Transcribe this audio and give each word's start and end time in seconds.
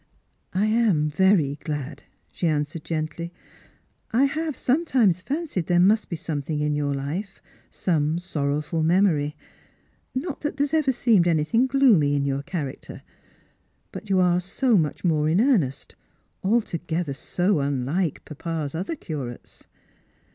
"I 0.53 0.65
am 0.65 1.11
very 1.11 1.59
glad," 1.63 2.05
she 2.31 2.47
jmswered 2.47 2.83
gently._" 2.83 3.27
I 4.11 4.23
have 4.23 4.57
sometimes 4.57 5.21
fancied 5.21 5.67
there 5.67 5.79
must 5.79 6.09
be 6.09 6.15
something 6.15 6.59
in 6.59 6.73
your 6.73 6.95
life, 6.95 7.39
some 7.69 8.17
sorrowful 8.17 8.81
memory: 8.81 9.35
not 10.15 10.39
that 10.39 10.57
there 10.57 10.63
has 10.63 10.73
ever 10.73 10.91
seemed 10.91 11.27
anything 11.27 11.67
gloomy 11.67 12.15
in 12.15 12.25
your 12.25 12.41
character; 12.41 13.03
but 13.91 14.09
you 14.09 14.19
are 14.19 14.39
so 14.39 14.75
much 14.75 15.03
more 15.05 15.29
in 15.29 15.39
earnest, 15.39 15.95
altogether 16.43 17.13
BO 17.37 17.59
unlike 17.59 18.25
papa'o 18.25 18.73
other 18.73 18.95
curates." 18.95 19.67